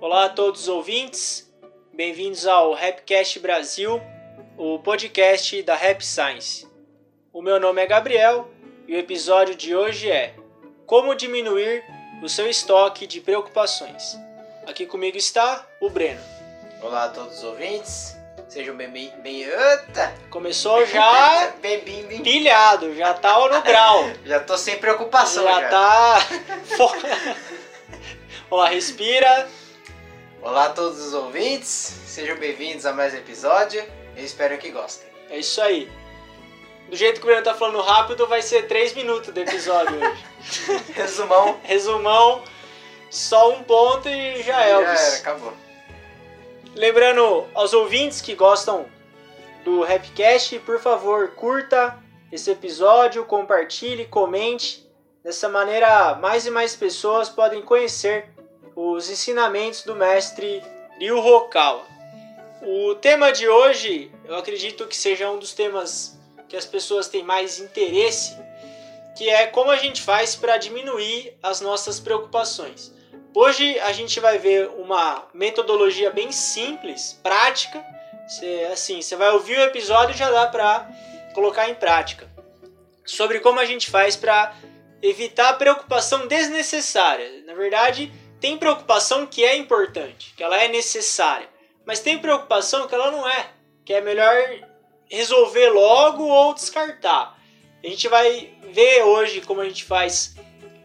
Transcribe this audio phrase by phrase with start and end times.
[0.00, 1.50] Olá a todos os ouvintes,
[1.92, 4.00] bem-vindos ao Rapcast Brasil,
[4.56, 6.66] o podcast da Rap Science.
[7.32, 8.48] O meu nome é Gabriel
[8.86, 10.34] e o episódio de hoje é
[10.86, 11.82] Como diminuir
[12.22, 14.16] o seu estoque de preocupações.
[14.66, 16.20] Aqui comigo está o Breno.
[16.82, 18.16] Olá a todos os ouvintes,
[18.48, 20.14] sejam bem bem, bem Eita!
[20.30, 22.22] Começou já bem, bem, bem.
[22.22, 24.04] pilhado, já tá no grau.
[24.24, 25.60] Já tô sem preocupação já.
[25.60, 26.18] já tá.
[28.50, 29.48] Olá, respira.
[30.44, 33.82] Olá a todos os ouvintes, sejam bem-vindos a mais um episódio.
[34.14, 35.08] Eu espero que gostem.
[35.30, 35.90] É isso aí.
[36.90, 40.22] Do jeito que o Breno tá falando rápido, vai ser 3 minutos do episódio hoje.
[40.92, 41.58] Resumão.
[41.62, 42.42] Resumão,
[43.10, 45.54] só um ponto e já é, Já era, acabou.
[46.74, 48.84] Lembrando aos ouvintes que gostam
[49.64, 51.98] do Rapcast, por favor, curta
[52.30, 54.86] esse episódio, compartilhe, comente.
[55.24, 58.33] Dessa maneira, mais e mais pessoas podem conhecer
[58.76, 60.62] os ensinamentos do mestre
[60.98, 61.86] Ryu Hokawa.
[62.62, 67.22] O tema de hoje, eu acredito que seja um dos temas que as pessoas têm
[67.22, 68.36] mais interesse,
[69.16, 72.92] que é como a gente faz para diminuir as nossas preocupações.
[73.34, 77.84] Hoje a gente vai ver uma metodologia bem simples, prática.
[78.72, 80.88] Assim, você vai ouvir o episódio e já dá para
[81.34, 82.30] colocar em prática.
[83.04, 84.54] Sobre como a gente faz para
[85.02, 87.42] evitar preocupação desnecessária.
[87.44, 88.10] Na verdade,
[88.44, 91.48] tem preocupação que é importante, que ela é necessária,
[91.86, 93.50] mas tem preocupação que ela não é,
[93.86, 94.34] que é melhor
[95.08, 97.40] resolver logo ou descartar.
[97.82, 100.34] A gente vai ver hoje como a gente faz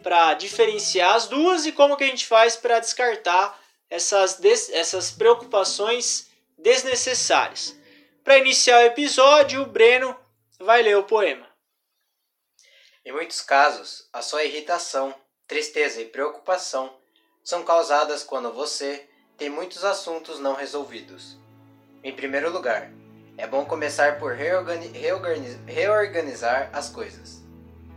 [0.02, 4.40] para diferenciar as duas e como que a gente faz para descartar essas,
[4.72, 7.78] essas preocupações desnecessárias.
[8.24, 10.18] Para iniciar o episódio, o Breno
[10.62, 11.46] vai ler o poema.
[13.04, 15.14] Em muitos casos, a sua irritação,
[15.46, 16.98] tristeza e preocupação
[17.50, 21.36] são causadas quando você tem muitos assuntos não resolvidos.
[22.04, 22.92] Em primeiro lugar,
[23.40, 27.42] é bom começar por reorgani- reorgani- reorganizar as coisas.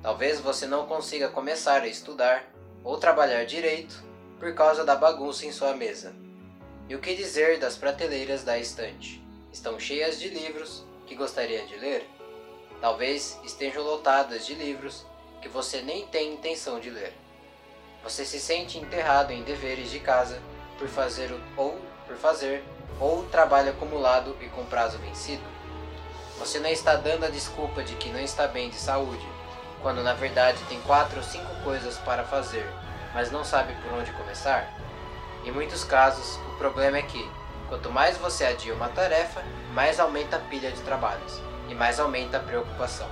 [0.00, 2.50] Talvez você não consiga começar a estudar
[2.82, 4.02] ou trabalhar direito
[4.41, 6.14] por causa da bagunça em sua mesa.
[6.88, 9.22] E o que dizer das prateleiras da estante?
[9.52, 12.08] Estão cheias de livros que gostaria de ler?
[12.80, 15.04] Talvez estejam lotadas de livros
[15.42, 17.12] que você nem tem intenção de ler.
[18.02, 20.40] Você se sente enterrado em deveres de casa
[20.78, 22.64] por fazer ou por fazer
[23.00, 25.42] ou trabalho acumulado e com prazo vencido.
[26.38, 29.26] Você não está dando a desculpa de que não está bem de saúde,
[29.80, 32.66] quando na verdade tem quatro ou cinco coisas para fazer,
[33.14, 34.68] mas não sabe por onde começar?
[35.44, 37.30] Em muitos casos, o problema é que,
[37.68, 39.42] quanto mais você adia uma tarefa,
[39.72, 43.08] mais aumenta a pilha de trabalhos e mais aumenta a preocupação.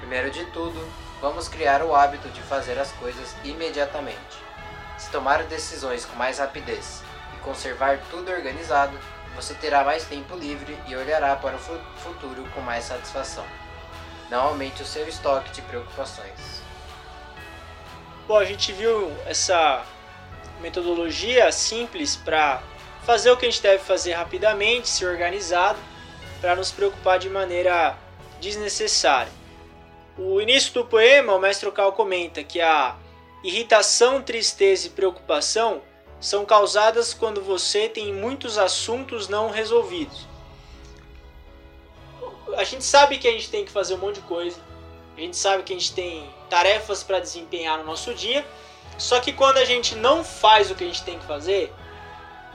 [0.00, 0.78] Primeiro de tudo,
[1.24, 4.18] vamos criar o hábito de fazer as coisas imediatamente.
[4.98, 7.02] Se tomar decisões com mais rapidez
[7.34, 8.94] e conservar tudo organizado,
[9.34, 13.46] você terá mais tempo livre e olhará para o fu- futuro com mais satisfação.
[14.30, 16.62] Não aumente o seu estoque de preocupações.
[18.28, 19.82] Bom, a gente viu essa
[20.60, 22.62] metodologia simples para
[23.06, 25.78] fazer o que a gente deve fazer rapidamente, ser organizado,
[26.42, 27.96] para nos preocupar de maneira
[28.42, 29.32] desnecessária.
[30.16, 32.96] O início do poema, o mestre Cal comenta que a
[33.42, 35.82] irritação, tristeza e preocupação
[36.20, 40.26] são causadas quando você tem muitos assuntos não resolvidos.
[42.56, 44.60] A gente sabe que a gente tem que fazer um monte de coisa,
[45.16, 48.46] a gente sabe que a gente tem tarefas para desempenhar no nosso dia,
[48.96, 51.72] só que quando a gente não faz o que a gente tem que fazer,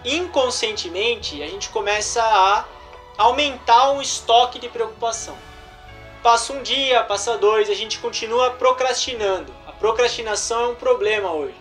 [0.06, 2.66] inconscientemente a gente começa a
[3.18, 5.49] aumentar um estoque de preocupação.
[6.22, 9.54] Passa um dia, passa dois, a gente continua procrastinando.
[9.66, 11.56] A procrastinação é um problema hoje.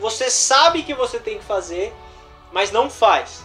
[0.00, 1.94] Você sabe que você tem que fazer,
[2.52, 3.44] mas não faz.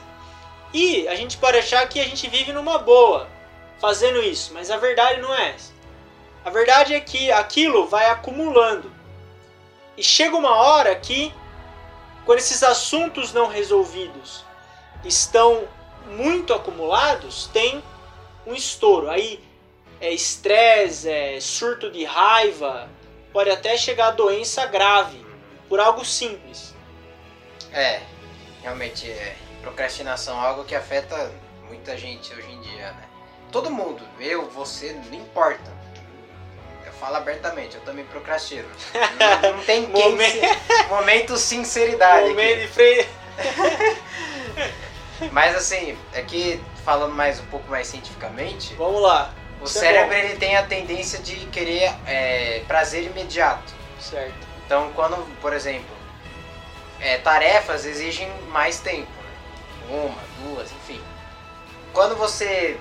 [0.74, 3.28] E a gente pode achar que a gente vive numa boa
[3.79, 5.74] fazendo isso, mas a verdade não é essa.
[6.44, 8.91] A verdade é que aquilo vai acumulando.
[9.96, 11.31] E chega uma hora que,
[12.25, 14.44] quando esses assuntos não resolvidos
[15.03, 15.67] estão
[16.08, 17.84] muito acumulados, tem
[18.46, 19.09] um estouro.
[19.09, 19.44] Aí
[20.01, 22.89] é estresse, é surto de raiva,
[23.31, 25.25] pode até chegar a doença grave
[25.69, 26.73] por algo simples.
[27.71, 28.01] É,
[28.61, 29.35] realmente é.
[29.61, 31.31] Procrastinação é algo que afeta
[31.67, 33.03] muita gente hoje em dia, né?
[33.51, 35.71] Todo mundo, eu, você, não importa.
[36.85, 38.67] Eu falo abertamente, eu também procrastino.
[39.43, 40.11] Não, não tem quem.
[40.11, 42.19] Momento- se- Momento sinceridade.
[42.25, 42.29] aqui.
[42.29, 43.07] Momento de freio.
[45.31, 49.33] Mas assim, é que falando mais um pouco mais cientificamente, Vamos lá.
[49.61, 50.16] O Isso é cérebro bom.
[50.16, 53.73] ele tem a tendência de querer é, prazer imediato.
[53.99, 54.47] Certo.
[54.66, 55.96] Então, quando, por exemplo,
[56.99, 59.96] é, tarefas exigem mais tempo, né?
[59.97, 61.02] uma, duas, enfim.
[61.93, 62.79] Quando você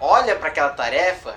[0.00, 1.36] olha para aquela tarefa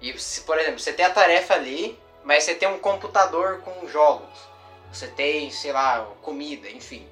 [0.00, 3.86] e, se, por exemplo, você tem a tarefa ali, mas você tem um computador com
[3.86, 4.38] jogos,
[4.92, 7.06] você tem, sei lá, comida, enfim.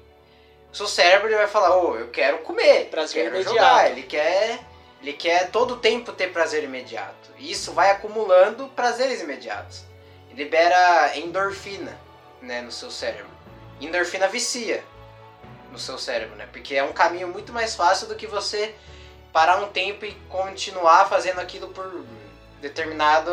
[0.71, 3.55] O seu cérebro ele vai falar, ô, oh, eu quero comer, prazer quero imediato.
[3.55, 4.59] jogar, ele quer,
[5.01, 7.31] ele quer todo o tempo ter prazer imediato.
[7.37, 9.83] E isso vai acumulando prazeres imediatos.
[10.29, 11.97] E libera endorfina,
[12.41, 13.31] né, no seu cérebro.
[13.79, 14.83] Endorfina vicia
[15.71, 16.47] no seu cérebro, né?
[16.51, 18.75] Porque é um caminho muito mais fácil do que você
[19.33, 22.05] parar um tempo e continuar fazendo aquilo por
[22.61, 23.31] determinado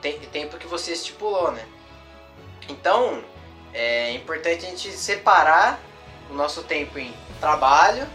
[0.00, 1.64] te tempo que você estipulou, né?
[2.68, 3.22] Então,
[3.72, 5.78] é importante a gente separar
[6.30, 8.08] o nosso tempo em trabalho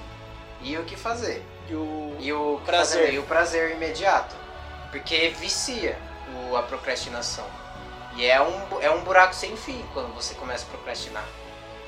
[0.61, 1.43] e o que fazer.
[1.69, 3.13] E o, e o prazer.
[3.13, 4.35] E o prazer imediato.
[4.91, 5.97] Porque vicia
[6.33, 7.45] o, a procrastinação.
[8.15, 11.25] E é um, é um buraco sem fim quando você começa a procrastinar.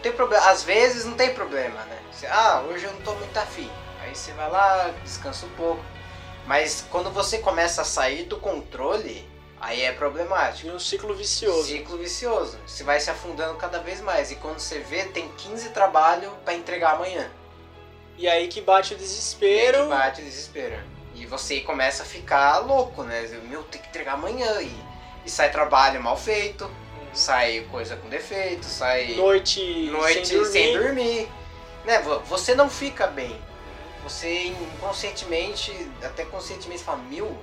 [0.02, 2.00] tem problema, às vezes não tem problema, né?
[2.12, 3.70] Você, ah, hoje eu não tô muito afim.
[4.02, 5.84] Aí você vai lá, descansa um pouco.
[6.46, 9.30] Mas quando você começa a sair do controle,
[9.60, 10.68] aí é problemático.
[10.68, 11.68] E um ciclo vicioso.
[11.68, 12.58] Ciclo vicioso.
[12.66, 14.32] Você vai se afundando cada vez mais.
[14.32, 17.30] E quando você vê, tem 15 trabalho para entregar amanhã.
[18.22, 19.78] E aí que bate o desespero.
[19.78, 20.80] E aí que bate o desespero.
[21.16, 23.22] E você começa a ficar louco, né?
[23.50, 24.62] Meu, tem que entregar amanhã.
[24.62, 24.72] E,
[25.26, 26.72] e sai trabalho mal feito, uhum.
[27.14, 29.16] sai coisa com defeito, sai.
[29.16, 30.52] Noite, noite sem dormir.
[30.52, 31.30] Sem dormir.
[31.84, 32.00] Né?
[32.28, 33.40] Você não fica bem
[34.04, 35.72] você inconscientemente,
[36.04, 37.38] até conscientemente fala, mil?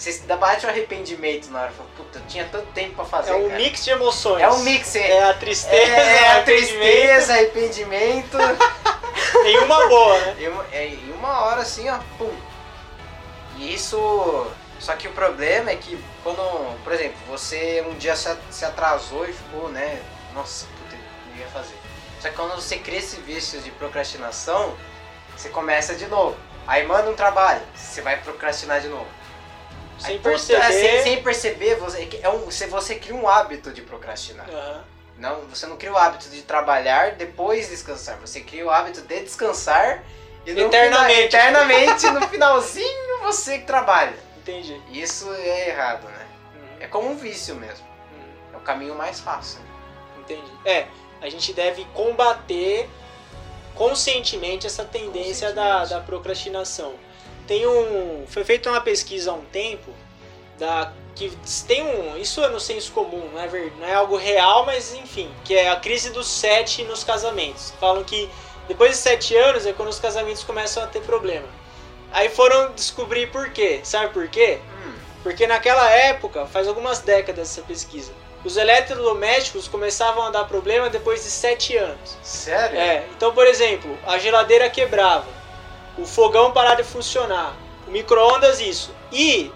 [0.00, 3.32] Você dá bate um arrependimento na hora, fala, puta, eu tinha tanto tempo pra fazer.
[3.32, 3.60] É um cara.
[3.60, 4.42] mix de emoções.
[4.42, 5.10] É um mix, é.
[5.10, 8.38] É a tristeza, é, é a tristeza, arrependimento.
[9.44, 10.36] em uma boa, né?
[10.40, 12.34] Em uma, é, em uma hora assim, ó, pum.
[13.58, 14.50] E isso.
[14.78, 19.34] Só que o problema é que quando, por exemplo, você um dia se atrasou e
[19.34, 20.00] ficou, né?
[20.32, 20.96] Nossa, puta,
[21.28, 21.76] não ia fazer.
[22.20, 24.74] Só que quando você cria esse vício de procrastinação,
[25.36, 26.38] você começa de novo.
[26.66, 29.19] Aí manda um trabalho, você vai procrastinar de novo.
[30.00, 30.72] Sem Aí, perceber.
[30.72, 34.48] Sem, sem, perceber, você, é um, você, você cria um hábito de procrastinar.
[34.48, 34.80] Uhum.
[35.18, 38.16] Não, você não cria o hábito de trabalhar depois descansar.
[38.18, 40.02] Você cria o hábito de descansar
[40.46, 41.28] e no eternamente.
[41.28, 44.16] Final, eternamente no finalzinho você que trabalha.
[44.38, 44.80] Entendi.
[44.90, 46.26] Isso é errado, né?
[46.54, 46.76] Uhum.
[46.80, 47.86] É como um vício mesmo.
[47.86, 48.54] Uhum.
[48.54, 49.60] É o caminho mais fácil.
[50.18, 50.50] Entendi.
[50.64, 50.86] É,
[51.20, 52.88] a gente deve combater
[53.74, 55.54] conscientemente essa tendência conscientemente.
[55.54, 56.94] Da, da procrastinação.
[57.50, 59.92] Tem um, foi feita uma pesquisa há um tempo
[60.56, 61.32] da que
[61.66, 64.94] tem um, isso é no senso comum, não é, ver, não é algo real, mas
[64.94, 67.72] enfim, que é a crise dos sete nos casamentos.
[67.80, 68.30] Falam que
[68.68, 71.48] depois de sete anos é quando os casamentos começam a ter problema.
[72.12, 73.80] Aí foram descobrir por quê.
[73.82, 74.60] Sabe por quê?
[74.86, 74.92] Hum.
[75.24, 78.12] Porque naquela época, faz algumas décadas essa pesquisa,
[78.44, 82.16] os eletrodomésticos começavam a dar problema depois de 7 anos.
[82.22, 82.78] Sério?
[82.78, 83.08] É.
[83.16, 85.39] Então, por exemplo, a geladeira quebrava,
[86.00, 87.54] o fogão parava de funcionar,
[87.86, 88.94] o micro-ondas isso.
[89.12, 89.52] E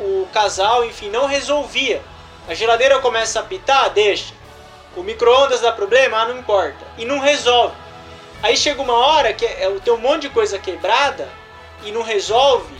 [0.00, 2.02] o casal, enfim, não resolvia.
[2.48, 4.34] A geladeira começa a apitar, deixa.
[4.96, 6.84] O micro-ondas dá problema, ah, não importa.
[6.96, 7.76] E não resolve.
[8.42, 11.28] Aí chega uma hora que é, tem um monte de coisa quebrada
[11.84, 12.74] e não resolve.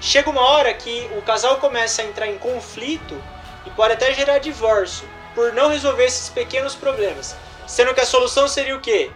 [0.00, 3.16] Chega uma hora que o casal começa a entrar em conflito
[3.64, 7.36] e pode até gerar divórcio por não resolver esses pequenos problemas.
[7.66, 9.10] Sendo que a solução seria o quê?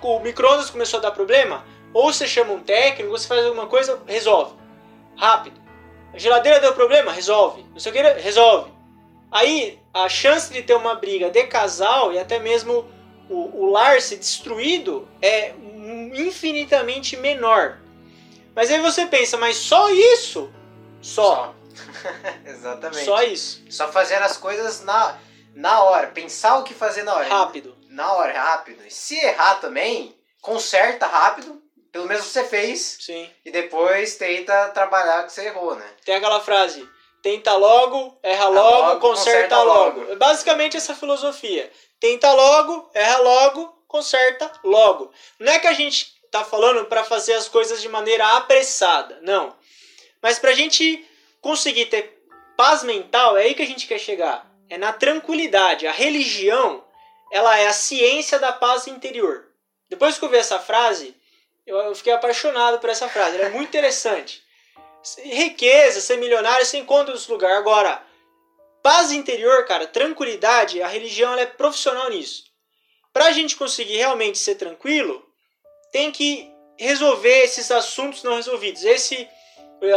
[0.00, 1.64] O micro-ondas começou a dar problema?
[1.96, 4.54] Ou você chama um técnico, você faz alguma coisa, resolve.
[5.16, 5.58] Rápido.
[6.12, 7.10] A geladeira deu problema?
[7.10, 7.64] Resolve.
[7.72, 8.70] Não sei o que, resolve.
[9.32, 12.86] Aí a chance de ter uma briga de casal e até mesmo
[13.30, 15.54] o, o lar ser destruído é
[16.14, 17.78] infinitamente menor.
[18.54, 20.52] Mas aí você pensa, mas só isso?
[21.00, 21.24] Só.
[21.24, 21.54] só.
[22.44, 23.06] Exatamente.
[23.06, 23.64] Só isso.
[23.70, 25.16] Só fazer as coisas na,
[25.54, 26.08] na hora.
[26.08, 27.26] Pensar o que fazer na hora.
[27.26, 27.74] Rápido.
[27.88, 28.86] Na hora, rápido.
[28.86, 31.64] E se errar também, conserta rápido.
[31.96, 32.98] Pelo menos você fez.
[33.00, 33.30] Sim.
[33.42, 35.94] E depois tenta trabalhar que você errou, né?
[36.04, 36.86] Tem aquela frase.
[37.22, 40.00] Tenta logo, erra logo, logo conserta, conserta logo.
[40.00, 40.16] logo.
[40.16, 41.72] Basicamente essa filosofia.
[41.98, 45.10] Tenta logo, erra logo, conserta logo.
[45.40, 49.56] Não é que a gente tá falando para fazer as coisas de maneira apressada, não.
[50.20, 51.02] Mas pra gente
[51.40, 52.22] conseguir ter
[52.58, 54.46] paz mental, é aí que a gente quer chegar.
[54.68, 55.86] É na tranquilidade.
[55.86, 56.84] A religião,
[57.32, 59.46] ela é a ciência da paz interior.
[59.88, 61.16] Depois que eu vi essa frase,
[61.66, 63.36] eu, fiquei apaixonado por essa frase.
[63.36, 64.42] Ela é muito interessante.
[65.22, 67.58] Riqueza, ser milionário, você encontra nos lugares.
[67.58, 68.02] Agora,
[68.82, 72.44] paz interior, cara, tranquilidade, a religião ela é profissional nisso.
[73.12, 75.24] Para a gente conseguir realmente ser tranquilo,
[75.90, 78.84] tem que resolver esses assuntos não resolvidos.
[78.84, 79.28] Esse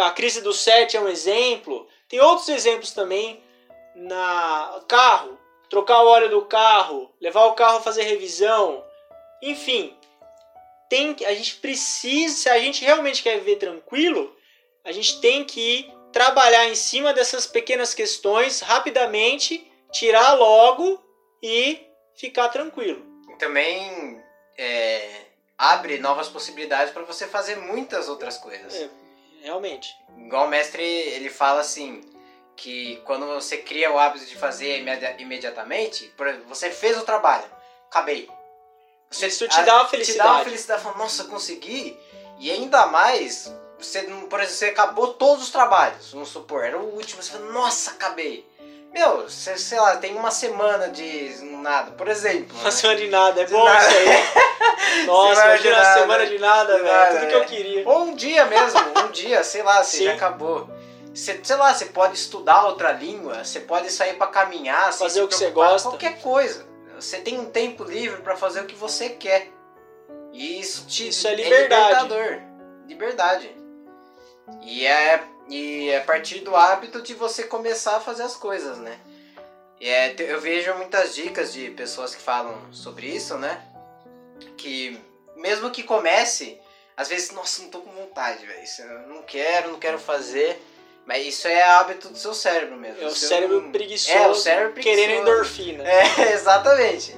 [0.04, 1.88] a crise do 7 é um exemplo.
[2.08, 3.44] Tem outros exemplos também
[3.96, 5.38] na carro,
[5.70, 8.84] trocar o óleo do carro, levar o carro a fazer revisão,
[9.42, 9.99] Enfim,
[10.90, 14.36] tem, a gente precisa, se a gente realmente quer viver tranquilo,
[14.84, 21.02] a gente tem que trabalhar em cima dessas pequenas questões rapidamente, tirar logo
[21.42, 21.80] e
[22.16, 23.06] ficar tranquilo.
[23.38, 24.22] Também
[24.58, 25.22] é,
[25.58, 28.74] abre novas possibilidades para você fazer muitas outras coisas.
[28.74, 28.90] É,
[29.44, 29.96] realmente.
[30.18, 32.02] Igual o mestre, ele fala assim,
[32.56, 34.84] que quando você cria o hábito de fazer
[35.18, 37.50] imediatamente, por exemplo, você fez o trabalho,
[37.88, 38.30] acabei.
[39.10, 40.30] Você, Isso te dá uma felicidade.
[40.30, 41.98] Te dá uma felicidade, fala, nossa, consegui.
[42.38, 46.96] E ainda mais, você, por exemplo, você acabou todos os trabalhos, vamos supor, era o
[46.96, 48.48] último, você fala, nossa, acabei.
[48.94, 52.56] Meu, você, sei lá, tem uma semana de nada, por exemplo.
[52.56, 52.72] Uma né?
[52.72, 53.88] semana de nada, é de bom nada.
[53.88, 55.06] isso aí.
[55.06, 57.20] Nossa, imagina uma semana de nada, velho.
[57.20, 57.46] Tudo que eu é.
[57.46, 57.88] queria.
[57.88, 60.06] Ou um dia mesmo, um dia, sei lá, você Sim.
[60.06, 60.70] já acabou.
[61.14, 65.28] Você, sei lá, você pode estudar outra língua, você pode sair para caminhar, fazer o
[65.28, 65.90] que você gosta.
[65.90, 66.69] Qualquer coisa.
[67.02, 69.52] Você tem um tempo livre para fazer o que você quer.
[70.34, 72.14] E isso te isso é, liberdade.
[72.14, 72.42] É
[72.88, 73.56] liberdade.
[74.62, 78.78] E é, e é a partir do hábito de você começar a fazer as coisas,
[78.78, 79.00] né?
[79.80, 83.64] E é, eu vejo muitas dicas de pessoas que falam sobre isso, né?
[84.58, 85.00] Que
[85.36, 86.60] mesmo que comece,
[86.98, 89.08] às vezes, nossa, não tô com vontade, velho.
[89.08, 90.62] Não quero, não quero fazer.
[91.06, 93.02] Mas isso é hábito do seu cérebro mesmo.
[93.02, 94.18] É o, cérebro preguiçoso.
[94.18, 95.02] É, o cérebro preguiçoso.
[95.02, 95.84] Querendo endorfina.
[95.90, 97.16] É, exatamente.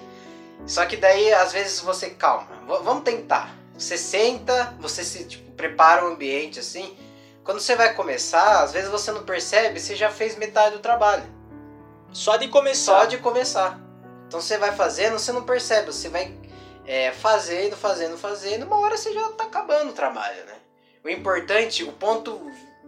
[0.65, 2.47] Só que daí, às vezes, você calma.
[2.67, 3.55] V vamos tentar.
[3.73, 6.97] Você senta, você se tipo, prepara o um ambiente assim.
[7.43, 11.23] Quando você vai começar, às vezes você não percebe, você já fez metade do trabalho.
[12.13, 12.99] Só de começar.
[12.99, 13.79] Só de começar.
[14.27, 16.33] Então você vai fazendo, você não percebe, você vai
[16.85, 20.55] é, fazendo, fazendo, fazendo, uma hora você já tá acabando o trabalho, né?
[21.03, 22.39] O importante, o ponto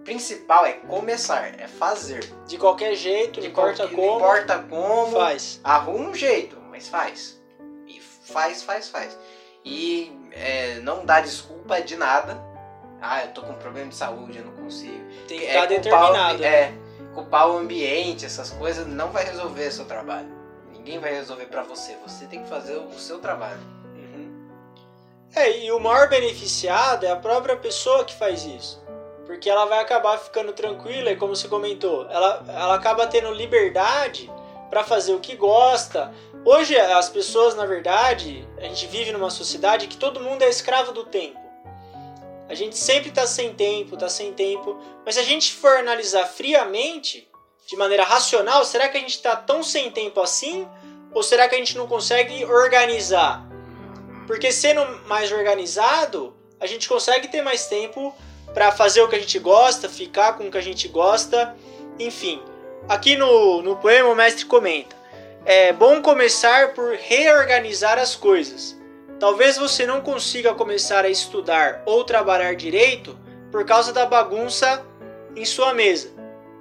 [0.04, 2.24] principal é começar, é fazer.
[2.48, 4.02] De qualquer jeito, de não importa como.
[4.02, 5.18] Não importa como.
[5.18, 5.60] Faz.
[5.64, 7.42] Arruma um jeito, mas faz.
[7.88, 9.18] E faz, faz, faz.
[9.66, 12.42] E é, não dá desculpa de nada.
[13.02, 15.04] Ah, eu tô com problema de saúde, eu não consigo.
[15.28, 16.38] Tem que é, estar determinado.
[16.38, 16.48] O, né?
[16.48, 16.74] é,
[17.14, 20.32] culpar o ambiente, essas coisas, não vai resolver o seu trabalho.
[20.72, 21.98] Ninguém vai resolver para você.
[22.06, 23.60] Você tem que fazer o seu trabalho.
[23.94, 24.50] Uhum.
[25.36, 28.83] É, e o maior beneficiado é a própria pessoa que faz isso
[29.34, 34.32] porque ela vai acabar ficando tranquila e como você comentou, ela, ela acaba tendo liberdade
[34.70, 36.14] para fazer o que gosta.
[36.46, 40.92] Hoje as pessoas, na verdade, a gente vive numa sociedade que todo mundo é escravo
[40.92, 41.40] do tempo.
[42.48, 44.80] A gente sempre está sem tempo, está sem tempo.
[45.04, 47.28] Mas se a gente for analisar friamente,
[47.66, 50.68] de maneira racional, será que a gente está tão sem tempo assim?
[51.12, 53.44] Ou será que a gente não consegue organizar?
[54.28, 58.16] Porque sendo mais organizado, a gente consegue ter mais tempo
[58.54, 61.56] para fazer o que a gente gosta, ficar com o que a gente gosta,
[62.00, 62.42] enfim.
[62.88, 64.96] Aqui no, no poema o mestre comenta:
[65.46, 68.80] É bom começar por reorganizar as coisas.
[69.20, 73.18] Talvez você não consiga começar a estudar ou trabalhar direito
[73.52, 74.86] por causa da bagunça
[75.36, 76.12] em sua mesa.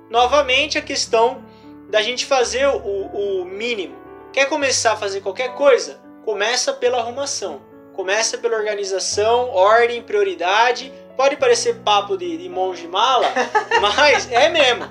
[0.09, 1.43] Novamente a questão
[1.89, 3.97] da gente fazer o, o mínimo.
[4.33, 6.01] Quer começar a fazer qualquer coisa?
[6.25, 7.61] Começa pela arrumação.
[7.93, 13.27] Começa pela organização, ordem, prioridade Pode parecer papo de, de monge mala,
[13.81, 14.91] mas é mesmo.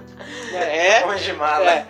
[0.53, 1.05] É.
[1.05, 1.71] Monge mala.
[1.71, 1.87] É.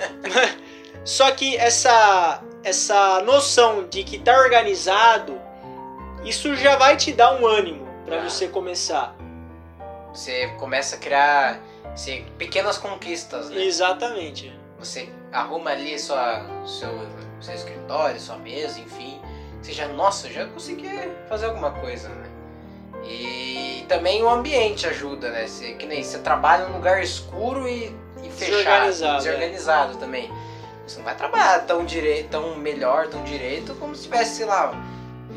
[1.03, 5.39] Só que essa, essa noção de que tá organizado,
[6.23, 8.29] isso já vai te dar um ânimo para ah.
[8.29, 9.15] você começar.
[10.13, 11.59] Você começa a criar
[11.93, 13.63] assim, pequenas conquistas, né?
[13.63, 14.53] Exatamente.
[14.77, 16.89] Você arruma ali sua, seu,
[17.39, 19.19] seu escritório, sua mesa, enfim.
[19.61, 20.89] Você já, nossa, já consegui
[21.29, 22.29] fazer alguma coisa, né?
[23.03, 25.45] E também o ambiente ajuda, né?
[25.45, 27.93] Você, que nem você trabalha num lugar escuro e,
[28.23, 29.99] e fechado, desorganizado, desorganizado é.
[29.99, 30.31] também.
[30.87, 34.71] Você não vai trabalhar tão direito, tão melhor, tão direito como se tivesse, sei lá,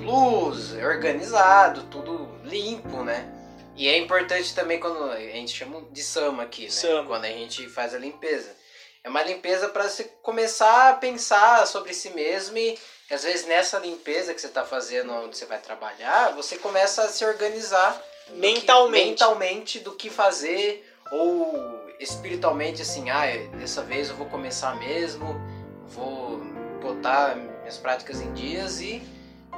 [0.05, 3.29] luz, organizado, tudo limpo, né?
[3.75, 6.71] E é importante também quando a gente chama de sama aqui, né?
[6.71, 7.09] Sama.
[7.09, 8.55] Quando a gente faz a limpeza.
[9.03, 12.79] É uma limpeza para você começar a pensar sobre si mesmo e
[13.11, 17.09] às vezes nessa limpeza que você está fazendo onde você vai trabalhar, você começa a
[17.09, 18.01] se organizar
[18.33, 23.27] mentalmente, mentalmente do que fazer ou espiritualmente assim, ah,
[23.59, 25.41] dessa vez eu vou começar mesmo,
[25.89, 26.41] vou
[26.83, 29.03] botar minhas práticas em dias e,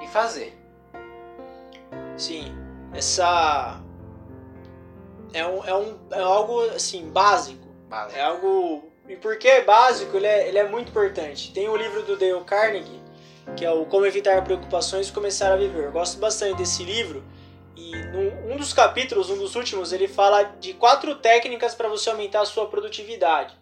[0.03, 0.57] e fazer.
[2.17, 2.55] Sim,
[2.95, 3.81] essa
[5.33, 7.67] é, um, é, um, é algo assim básico.
[7.89, 8.19] básico.
[8.19, 11.53] É algo e porque é básico, ele é, ele é muito importante.
[11.53, 13.07] Tem o livro do Dale Carnegie
[13.55, 15.85] que é o Como Evitar Preocupações e Começar a Viver.
[15.85, 17.23] Eu gosto bastante desse livro
[18.57, 22.47] um dos capítulos, um dos últimos, ele fala de quatro técnicas para você aumentar a
[22.47, 23.55] sua produtividade.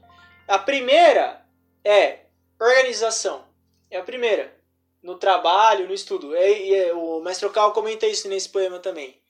[0.47, 1.45] A primeira
[1.85, 2.21] é
[2.61, 3.45] organização.
[3.91, 4.55] É a primeira.
[5.03, 6.35] no trabalho, no estudo.
[6.35, 9.21] E, e, o mestre Cal comenta isso nesse poema também.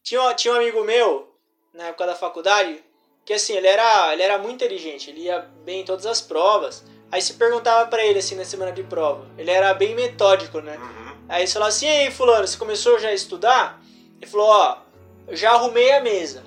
[0.00, 1.34] Tinha, tinha um amigo meu,
[1.72, 2.84] na época da faculdade,
[3.24, 6.84] que assim, ele era, ele era muito inteligente, ele ia bem em todas as provas.
[7.10, 9.26] Aí se perguntava para ele assim na semana de prova.
[9.36, 10.76] Ele era bem metódico, né?
[10.76, 11.26] Uhum.
[11.28, 13.82] Aí você falava assim: "E aí, fulano, você começou já a estudar?"
[14.20, 14.83] Ele falou: "Ó,
[15.30, 16.42] já arrumei a mesa."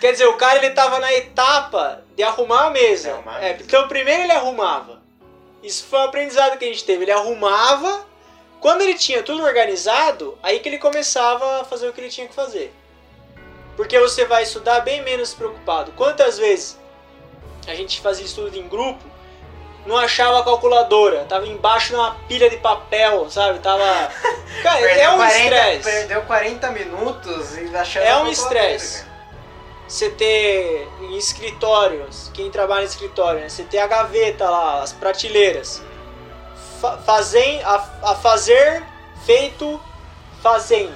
[0.00, 3.12] Quer dizer, o cara ele tava na etapa de arrumar a mesa.
[3.12, 5.02] Arrumar é, então primeiro ele arrumava.
[5.62, 7.04] Isso foi um aprendizado que a gente teve.
[7.04, 8.06] Ele arrumava,
[8.60, 12.28] quando ele tinha tudo organizado, aí que ele começava a fazer o que ele tinha
[12.28, 12.72] que fazer.
[13.76, 15.92] Porque você vai estudar bem menos preocupado.
[15.92, 16.78] Quantas vezes
[17.66, 19.04] a gente fazia estudo em grupo,
[19.86, 23.58] não achava a calculadora, tava embaixo de uma pilha de papel, sabe?
[23.60, 23.84] Tava.
[24.62, 25.90] Cara, é um estresse.
[25.90, 29.08] Perdeu 40 minutos e achando É um estresse
[29.88, 33.48] você ter em escritórios, quem trabalha em escritório, né?
[33.48, 35.82] você ter a gaveta lá, as prateleiras.
[36.78, 38.84] Fa fazem, a, a fazer,
[39.24, 39.80] feito,
[40.42, 40.94] fazendo.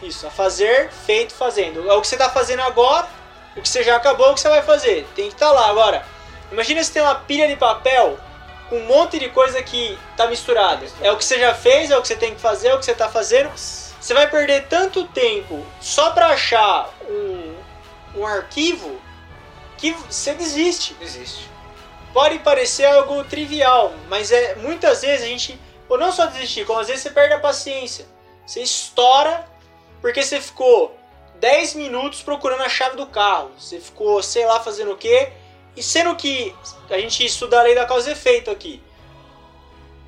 [0.00, 1.90] Isso, a fazer, feito, fazendo.
[1.90, 3.08] É o que você está fazendo agora,
[3.56, 5.06] o que você já acabou, o que você vai fazer.
[5.16, 5.68] Tem que estar tá lá.
[5.68, 6.06] Agora,
[6.50, 8.18] imagina se tem uma pilha de papel
[8.68, 10.86] com um monte de coisa que está misturada.
[11.00, 12.78] É o que você já fez, é o que você tem que fazer, é o
[12.78, 13.50] que você está fazendo.
[13.56, 17.54] Você vai perder tanto tempo só para achar um,
[18.16, 19.00] um arquivo
[19.76, 20.94] que você desiste.
[20.94, 21.48] Desiste.
[22.12, 26.80] Pode parecer algo trivial, mas é muitas vezes a gente, ou não só desistir, como
[26.80, 28.06] às vezes você perde a paciência.
[28.46, 29.46] Você estoura
[30.00, 30.96] porque você ficou
[31.36, 33.50] 10 minutos procurando a chave do carro.
[33.58, 35.32] Você ficou, sei lá, fazendo o quê?
[35.78, 36.52] E sendo que
[36.90, 38.82] a gente estuda a lei da causa e efeito aqui.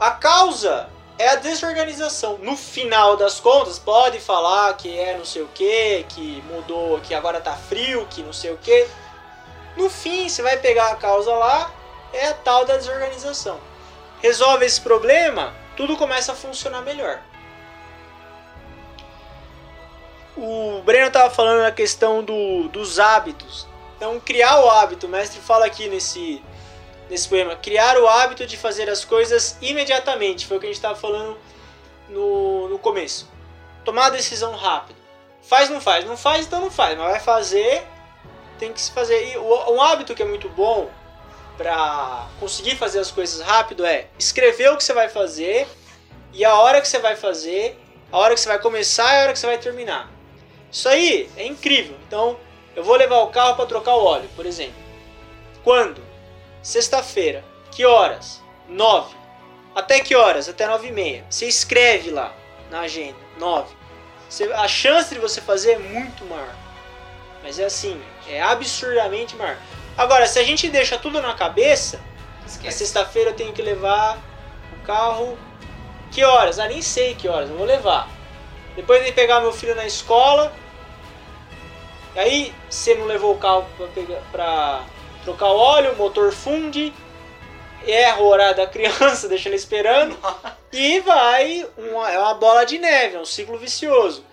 [0.01, 2.39] A causa é a desorganização.
[2.39, 7.15] No final das contas, pode falar que é não sei o que, que mudou, que
[7.15, 8.89] agora tá frio, que não sei o que.
[9.77, 11.73] No fim, você vai pegar a causa lá,
[12.13, 13.61] é a tal da desorganização.
[14.21, 17.21] Resolve esse problema, tudo começa a funcionar melhor.
[20.37, 23.69] O Breno estava falando na questão do, dos hábitos.
[24.01, 26.43] Então, criar o hábito, o mestre fala aqui nesse,
[27.11, 27.55] nesse poema.
[27.55, 30.47] Criar o hábito de fazer as coisas imediatamente.
[30.47, 31.37] Foi o que a gente estava falando
[32.09, 33.29] no, no começo.
[33.85, 34.97] Tomar a decisão rápido.
[35.43, 36.07] Faz, não faz.
[36.07, 36.97] Não faz, então não faz.
[36.97, 37.87] Mas vai fazer,
[38.59, 39.35] tem que se fazer.
[39.35, 40.91] E um hábito que é muito bom
[41.59, 45.69] para conseguir fazer as coisas rápido é escrever o que você vai fazer
[46.33, 47.79] e a hora que você vai fazer,
[48.11, 50.11] a hora que você vai começar e a hora que você vai terminar.
[50.73, 51.99] Isso aí é incrível.
[52.07, 52.39] Então,
[52.77, 54.75] eu vou levar o carro para trocar o óleo, por exemplo.
[55.63, 56.03] Quando?
[56.63, 57.45] Sexta-feira.
[57.71, 58.43] Que horas?
[58.69, 59.15] 9.
[59.75, 60.49] Até que horas?
[60.49, 61.25] Até 9 e meia.
[61.31, 62.33] Você escreve lá
[62.71, 63.19] na agenda.
[63.39, 63.75] 9.
[64.55, 66.55] a chance de você fazer é muito maior.
[67.43, 69.57] Mas é assim, é absurdamente maior.
[69.97, 72.01] Agora, se a gente deixa tudo na cabeça,
[72.47, 72.79] Esquece.
[72.79, 74.19] sexta-feira eu tenho que levar
[74.73, 75.39] o carro.
[76.11, 76.59] Que horas?
[76.59, 78.09] Ah, nem sei que horas, eu vou levar.
[78.77, 80.53] Depois de pegar meu filho na escola.
[82.15, 84.85] E aí, você não levou o carro pra, pegar, pra
[85.25, 86.93] trocar o óleo, o motor funde,
[87.87, 90.19] erra o horário da criança, deixa ele esperando
[90.73, 94.25] e vai uma, é uma bola de neve, é um ciclo vicioso.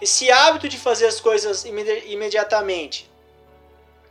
[0.00, 3.10] Esse hábito de fazer as coisas imedi imediatamente,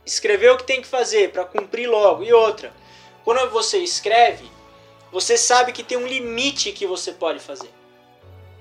[0.06, 2.72] escrever o que tem que fazer para cumprir logo e outra.
[3.24, 4.50] Quando você escreve,
[5.12, 7.70] você sabe que tem um limite que você pode fazer.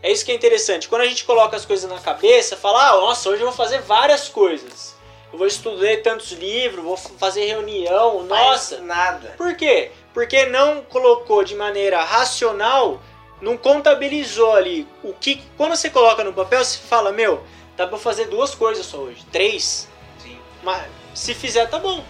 [0.04, 0.90] É isso que é interessante.
[0.90, 3.82] Quando a gente coloca as coisas na cabeça, fala, ah, nossa, hoje eu vou fazer
[3.82, 4.92] várias coisas
[5.32, 8.80] eu vou estudar tantos livros, vou fazer reunião, nossa.
[8.80, 9.34] nada.
[9.38, 9.92] Por quê?
[10.14, 13.02] Porque não colocou de maneira racional,
[13.42, 15.42] não contabilizou ali o que.
[15.56, 17.44] Quando você coloca no papel, você fala, meu,
[17.78, 19.88] dá pra fazer duas coisas só hoje, três.
[20.20, 20.38] Sim.
[20.62, 22.04] Mas se fizer, tá bom.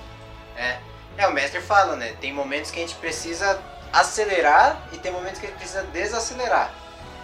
[0.57, 0.79] É.
[1.17, 2.15] É, o mestre fala, né?
[2.19, 3.61] Tem momentos que a gente precisa
[3.93, 6.73] acelerar e tem momentos que a gente precisa desacelerar.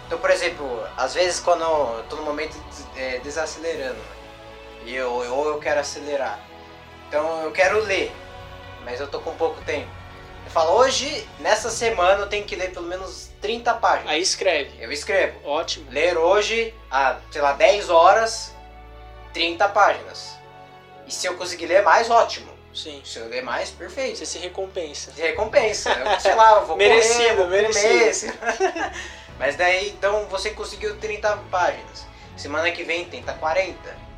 [0.08, 2.56] Então, por exemplo, às vezes quando eu tô no momento
[2.96, 4.16] é, desacelerando, né?
[4.86, 6.40] E eu, ou eu quero acelerar.
[7.06, 8.10] Então eu quero ler,
[8.86, 9.90] mas eu tô com pouco tempo.
[10.46, 14.10] Eu falo, hoje, nessa semana, eu tenho que ler pelo menos 30 páginas.
[14.10, 14.82] Aí escreve.
[14.82, 15.46] Eu escrevo.
[15.46, 15.90] Ótimo.
[15.90, 18.54] Ler hoje, a, sei lá, 10 horas,
[19.34, 20.38] 30 páginas.
[21.06, 22.50] E se eu conseguir ler mais, ótimo.
[22.72, 23.02] Sim.
[23.04, 24.16] Se eu ler mais, perfeito.
[24.16, 25.12] Você se recompensa.
[25.12, 25.90] Se recompensa.
[25.90, 28.32] Eu, sei lá, eu vou merecido, correr, vou merecido.
[29.38, 32.06] Mas daí, então, você conseguiu 30 páginas.
[32.36, 34.08] Semana que vem tenta 40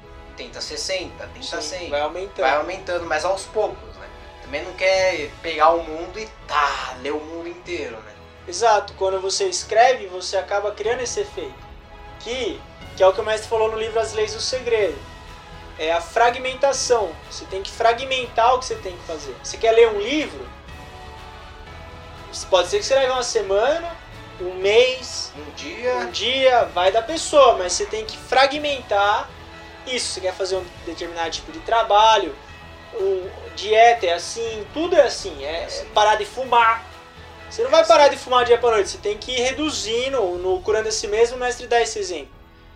[0.41, 1.91] tenta 60, tenta Sim, 100.
[1.91, 2.41] Vai aumentando.
[2.41, 4.09] Vai aumentando, mas aos poucos, né?
[4.43, 8.13] Também não quer pegar o mundo e tá, ler o mundo inteiro, né?
[8.49, 11.71] Exato, quando você escreve, você acaba criando esse efeito.
[12.21, 12.61] Que,
[12.97, 14.99] que é o que o mestre falou no livro As Leis do Segredo.
[15.79, 17.13] É a fragmentação.
[17.31, 19.35] Você tem que fragmentar o que você tem que fazer.
[19.43, 20.49] Você quer ler um livro?
[22.49, 23.97] Pode ser que você leve uma semana,
[24.45, 25.95] um mês, Um dia.
[25.97, 29.29] um dia, vai da pessoa, mas você tem que fragmentar
[29.87, 30.13] isso.
[30.15, 32.35] Você quer fazer um determinado tipo de trabalho,
[32.95, 36.85] um, dieta é assim, tudo é assim, é parar de fumar.
[37.49, 40.21] Você não vai parar de fumar dia pra noite, você tem que ir reduzindo.
[40.39, 42.29] No Curando a Si Mesmo, o mestre dá esse exemplo.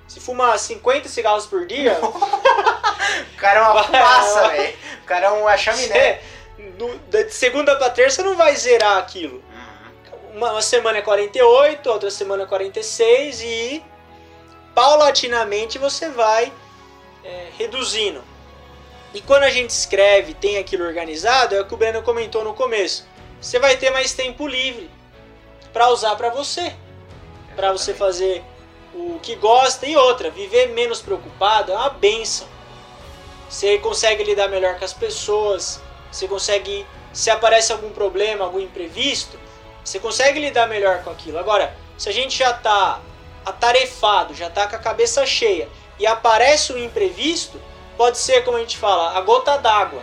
[0.08, 1.96] Se fumar 50 cigarros por dia,
[3.32, 4.74] O cara é uma fumaça, velho.
[5.02, 6.20] O cara é uma chaminé.
[6.56, 9.42] você, do- de segunda pra terça, não vai zerar aquilo.
[10.34, 13.84] Uma, semana é 48, outra semana é 46 e
[14.74, 16.52] paulatinamente você vai
[17.22, 18.20] é, reduzindo.
[19.14, 22.52] E quando a gente escreve, tem aquilo organizado, é o que o Breno comentou no
[22.52, 23.06] começo.
[23.40, 24.90] Você vai ter mais tempo livre
[25.72, 26.74] para usar para você,
[27.54, 28.42] para você fazer
[28.92, 32.48] o que gosta e outra, viver menos preocupado é uma benção.
[33.48, 39.38] Você consegue lidar melhor com as pessoas, você consegue, se aparece algum problema, algum imprevisto,
[39.84, 41.38] você consegue lidar melhor com aquilo.
[41.38, 43.00] Agora, se a gente já está
[43.44, 45.68] atarefado, já está com a cabeça cheia
[45.98, 47.60] e aparece um imprevisto,
[47.96, 50.02] pode ser, como a gente fala, a gota d'água.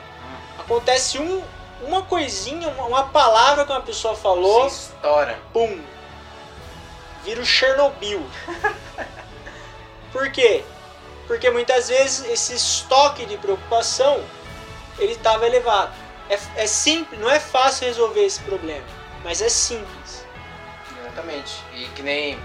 [0.60, 1.44] Acontece um,
[1.82, 5.39] uma coisinha, uma, uma palavra que uma pessoa falou, Se estoura.
[5.52, 5.82] pum,
[7.24, 8.24] vira o Chernobyl.
[10.12, 10.63] Por quê?
[11.28, 14.24] Porque muitas vezes esse estoque de preocupação
[15.00, 15.91] ele estava elevado.
[16.30, 18.86] É, é simples, não é fácil resolver esse problema,
[19.24, 20.26] mas é simples.
[21.00, 21.64] Exatamente.
[21.76, 22.40] E que nem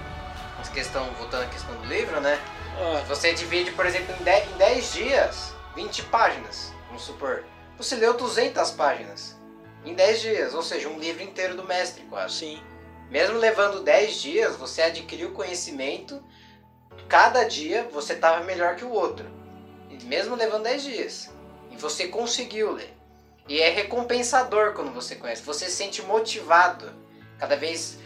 [0.60, 2.38] essa questão, voltando à questão do livro, né?
[2.78, 7.44] Ó, Você divide, por exemplo, em 10, em 10 dias, 20 páginas, vamos supor.
[7.76, 9.36] Você leu 200 páginas
[9.84, 12.34] em 10 dias, ou seja, um livro inteiro do mestre quase.
[12.34, 12.62] sim,
[13.10, 16.22] Mesmo levando 10 dias, você adquiriu conhecimento,
[17.08, 19.30] cada dia você estava melhor que o outro.
[20.04, 21.30] Mesmo levando 10 dias.
[21.70, 22.95] E você conseguiu ler.
[23.48, 25.42] E é recompensador quando você conhece.
[25.42, 26.92] Você se sente motivado.
[27.38, 27.98] Cada vez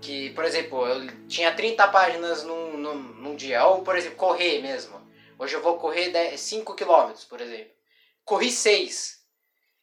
[0.00, 3.64] que, por exemplo, eu tinha 30 páginas num, num, num dia.
[3.66, 4.98] Ou, por exemplo, correr mesmo.
[5.38, 7.72] Hoje eu vou correr 10 5 km, por exemplo.
[8.24, 9.18] Corri 6.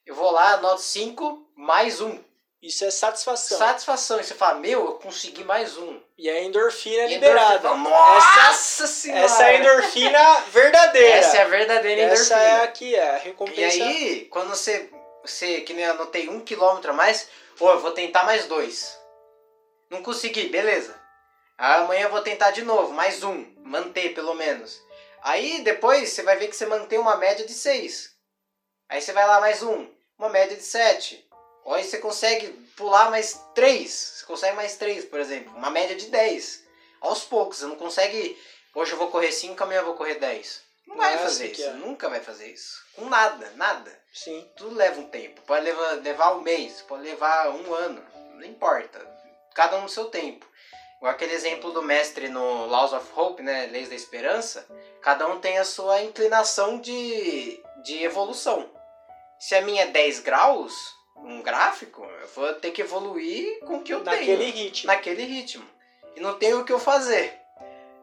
[0.06, 2.20] Eu vou lá, anoto 5 mais um.
[2.62, 3.58] isso é satisfação.
[3.58, 4.20] Satisfação.
[4.20, 6.00] E você fala, meu, eu consegui mais um.
[6.18, 7.56] E a endorfina é E liberada.
[7.70, 9.22] endorfina- Nossa Essa, senhora!
[9.26, 11.16] essa é a endorfina verdadeira.
[11.18, 12.42] Essa é a verdadeira Essa endorfina.
[12.60, 13.84] é a que é a E recompensa.
[13.84, 14.90] aí, quando você,
[15.32, 18.98] você, que nem anotei um quilômetro a mais, pô, eu vou tentar mais dois.
[19.90, 21.00] Não consegui, beleza.
[21.58, 23.46] Amanhã eu vou tentar de novo, mais um.
[23.64, 24.82] Manter, pelo menos.
[25.22, 28.14] Aí, depois, você vai ver que você mantém uma média de seis.
[28.90, 31.28] Aí você vai lá mais um, uma média de sete.
[31.66, 33.92] Aí você consegue pular mais três.
[33.92, 35.56] Você consegue mais três, por exemplo.
[35.56, 36.64] Uma média de dez.
[37.02, 38.38] Aos poucos, você não consegue...
[38.74, 40.65] Hoje eu vou correr cinco, amanhã eu vou correr dez.
[40.88, 41.74] Não vai fazer isso, é.
[41.74, 42.84] nunca vai fazer isso.
[42.96, 43.92] Com nada, nada.
[44.14, 44.48] Sim.
[44.56, 45.42] Tudo leva um tempo.
[45.42, 48.04] Pode levar, levar um mês, pode levar um ano.
[48.36, 49.00] Não importa.
[49.54, 50.48] Cada um no seu tempo.
[50.98, 53.68] Igual aquele exemplo do mestre no Laws of Hope, né?
[53.68, 54.66] Leis da Esperança.
[55.02, 58.70] Cada um tem a sua inclinação de, de evolução.
[59.40, 60.74] Se a minha é 10 graus,
[61.18, 64.54] um gráfico, eu vou ter que evoluir com o que eu Naquele tenho.
[64.54, 64.88] ritmo.
[64.88, 65.70] Naquele ritmo.
[66.16, 67.38] E não tenho o que eu fazer.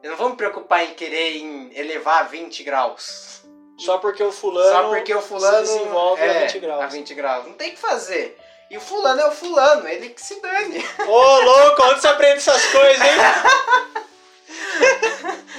[0.03, 3.43] Eu não vou me preocupar em querer em elevar a 20 graus.
[3.79, 6.83] Só porque o fulano, Só porque o fulano se desenvolve é, a 20 graus.
[6.83, 7.47] a 20 graus.
[7.47, 8.39] Não tem o que fazer.
[8.71, 10.85] E o fulano é o fulano, ele que se dane.
[11.07, 13.13] Ô, louco, onde você aprende essas coisas, hein?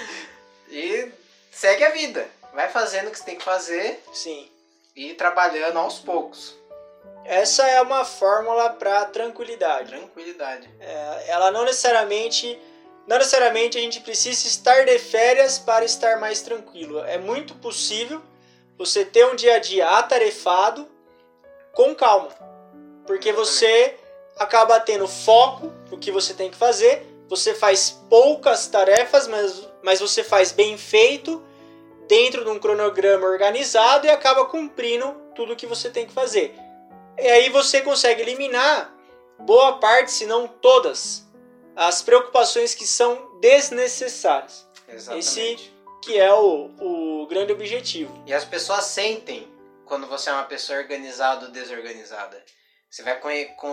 [0.69, 1.11] E
[1.51, 2.27] segue a vida.
[2.51, 4.49] Vai fazendo o que você tem que fazer Sim.
[4.95, 6.55] e trabalhando aos poucos.
[7.23, 9.89] Essa é uma fórmula para tranquilidade.
[9.89, 10.67] Tranquilidade.
[10.79, 12.59] É, ela não necessariamente,
[13.07, 16.99] não necessariamente a gente precisa estar de férias para estar mais tranquilo.
[16.99, 18.21] É muito possível
[18.77, 20.87] você ter um dia a dia atarefado
[21.73, 22.29] com calma,
[23.05, 23.97] porque você
[24.37, 27.05] acaba tendo foco no que você tem que fazer.
[27.29, 31.43] Você faz poucas tarefas, mas, mas você faz bem feito
[32.07, 36.55] dentro de um cronograma organizado e acaba cumprindo tudo que você tem que fazer.
[37.17, 38.93] E aí você consegue eliminar
[39.39, 41.22] boa parte, se não todas,
[41.75, 45.73] as preocupações que são desnecessárias, Exatamente.
[46.01, 48.23] que é o, o grande objetivo.
[48.25, 49.47] E as pessoas sentem
[49.85, 52.43] quando você é uma pessoa organizada ou desorganizada.
[52.89, 53.19] Você vai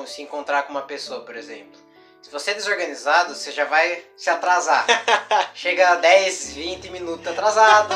[0.07, 1.79] se encontrar com uma pessoa, por exemplo.
[2.23, 4.87] Se você é desorganizado, você já vai se atrasar.
[5.55, 7.95] Chega 10, 20 minutos atrasado.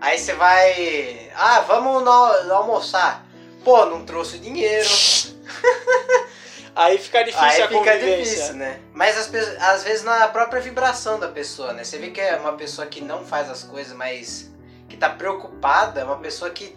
[0.00, 1.30] Aí você vai.
[1.34, 3.24] Ah, vamos no- almoçar.
[3.64, 4.88] Pô, não trouxe dinheiro.
[6.74, 8.24] Aí fica difícil Aí a fica convivência.
[8.24, 8.80] difícil, né?
[8.94, 11.84] Mas as às vezes na própria vibração da pessoa, né?
[11.84, 14.50] Você vê que é uma pessoa que não faz as coisas, mas
[14.88, 16.76] que tá preocupada, é uma pessoa que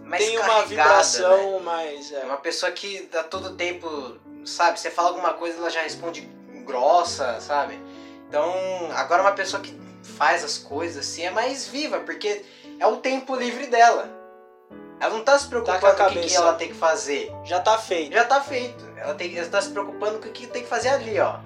[0.00, 0.66] mais Tem uma né?
[0.66, 2.12] vibração mais.
[2.12, 6.22] É uma pessoa que a todo tempo, sabe, você fala alguma coisa, ela já responde
[6.64, 7.80] grossa, sabe?
[8.28, 8.52] Então,
[8.94, 12.44] agora uma pessoa que faz as coisas assim é mais viva, porque
[12.78, 14.08] é o tempo livre dela.
[15.00, 16.74] Ela não tá se preocupando Tá com a com o que, que ela tem que
[16.74, 17.32] fazer.
[17.44, 18.12] Já tá feito.
[18.12, 18.89] Já tá feito.
[19.00, 21.36] Ela, tem, ela tá se preocupando com o que tem que fazer ali, ó.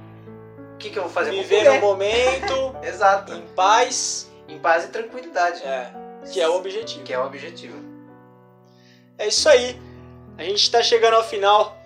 [0.75, 1.31] O que, que eu vou fazer?
[1.31, 1.81] Viver no comer.
[1.81, 3.33] momento, Exato.
[3.33, 5.63] em paz, Em paz e tranquilidade.
[5.63, 5.91] é,
[6.33, 7.05] que é o objetivo.
[7.05, 7.77] Que é o objetivo.
[9.17, 9.81] É isso aí.
[10.37, 11.77] A gente está chegando ao final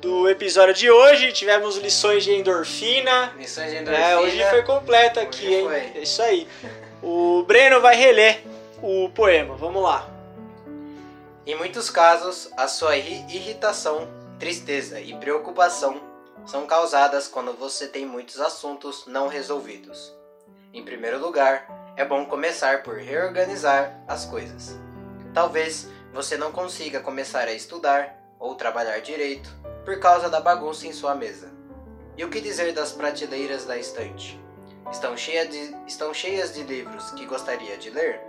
[0.00, 1.30] do episódio de hoje.
[1.32, 3.32] Tivemos lições de endorfina.
[3.36, 4.06] Missões de endorfina.
[4.06, 5.64] É, hoje foi completo Hoje aqui, hein?
[5.66, 5.76] foi.
[5.78, 6.48] É isso aí.
[7.02, 8.42] O Breno vai reler
[8.82, 9.54] o poema.
[9.56, 10.08] Vamos lá.
[11.46, 14.08] Em muitos casos, a sua irri- irritação,
[14.42, 16.02] tristeza e preocupação
[16.44, 20.12] são causadas quando você tem muitos assuntos não resolvidos.
[20.74, 24.76] Em primeiro lugar, é bom começar por reorganizar as coisas.
[25.32, 29.48] Talvez você não consiga começar a estudar ou trabalhar direito
[29.84, 31.48] por causa da bagunça em sua mesa.
[32.16, 34.42] E o que dizer das prateleiras da estante?
[34.90, 38.20] Estão, cheia de- estão cheias de livros que gostaria de ler?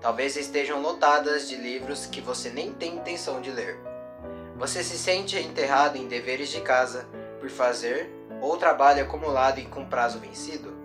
[0.00, 3.78] Talvez estejam lotadas de livros que você nem tem intenção de ler.
[4.58, 7.06] Você se sente enterrado em deveres de casa
[7.38, 8.10] por fazer
[8.42, 10.76] ou trabalho acumulado e com prazo vencido?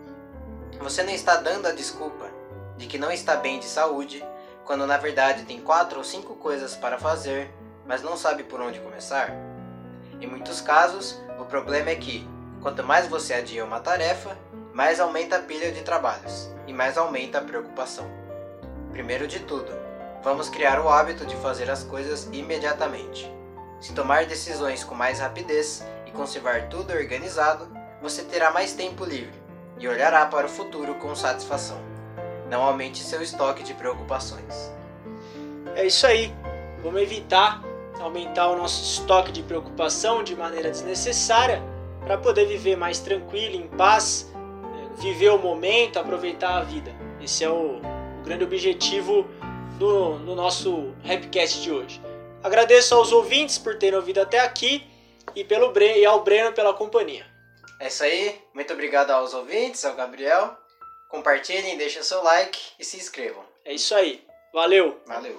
[0.79, 2.29] Você não está dando a desculpa
[2.77, 4.23] de que não está bem de saúde,
[4.63, 7.51] quando na verdade tem quatro ou cinco coisas para fazer,
[7.88, 9.31] mas não sabe por onde começar?
[10.21, 12.29] Em muitos casos, o problema é que,
[12.62, 14.38] quanto mais você adia uma tarefa,
[14.71, 18.05] mais aumenta a pilha de trabalhos e mais aumenta a preocupação.
[18.91, 19.71] Primeiro de tudo,
[20.23, 23.33] vamos criar o hábito de fazer as coisas imediatamente.
[23.83, 27.67] Se tomar decisões com mais rapidez e conservar tudo organizado,
[28.01, 29.33] você terá mais tempo livre
[29.77, 31.77] e olhará para o futuro com satisfação.
[32.49, 34.71] Não aumente seu estoque de preocupações.
[35.75, 36.33] É isso aí.
[36.81, 37.61] Vamos evitar
[37.99, 41.61] aumentar o nosso estoque de preocupação de maneira desnecessária
[42.05, 46.95] para poder viver mais tranquilo, em paz, eh, viver o momento, aproveitar a vida.
[47.21, 49.27] Esse é o, o grande objetivo
[49.77, 52.01] do, do nosso Rapcast de hoje.
[52.43, 54.86] Agradeço aos ouvintes por terem ouvido até aqui
[55.34, 57.25] e, pelo Bre e ao Breno pela companhia.
[57.79, 60.58] É isso aí, muito obrigado aos ouvintes, ao Gabriel.
[61.08, 63.45] Compartilhem, deixem seu like e se inscrevam.
[63.63, 64.25] É isso aí.
[64.53, 65.01] Valeu!
[65.06, 65.32] Valeu!